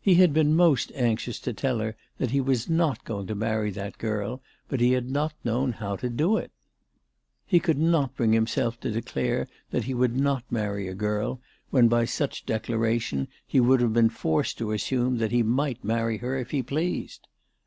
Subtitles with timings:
[0.00, 3.70] He had been most anxious to tell her that he was not going to marry
[3.72, 6.50] that girl, but he had not known how to do it.
[7.46, 11.88] He could not bring himself to declare that he would not marry a girl when
[11.88, 16.38] by such declaration he would have been forced to assume that he might marry her
[16.38, 17.26] if Jie pleased.